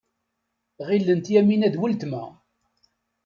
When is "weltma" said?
1.79-2.23